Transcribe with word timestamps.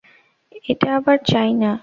এটা 0.65 0.87
আবার 0.97 1.17
চাই 1.27 1.51
না। 1.55 1.71